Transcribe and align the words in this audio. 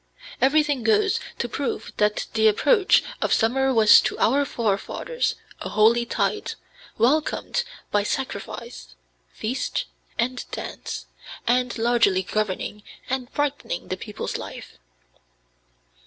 Everything 0.41 0.81
goes 0.81 1.19
to 1.37 1.47
prove 1.47 1.93
that 1.97 2.25
the 2.33 2.47
approach 2.47 3.03
of 3.21 3.31
summer 3.31 3.71
was 3.71 4.01
to 4.01 4.17
our 4.17 4.45
forefathers 4.45 5.35
a 5.59 5.69
holy 5.69 6.07
tide, 6.07 6.53
welcomed 6.97 7.63
by 7.91 8.01
sacrifice, 8.01 8.95
feast, 9.31 9.85
and 10.17 10.45
dance, 10.49 11.05
and 11.45 11.77
largely 11.77 12.23
governing 12.23 12.81
and 13.11 13.31
brightening 13.31 13.89
the 13.89 13.95
people's 13.95 14.37
life." 14.37 14.79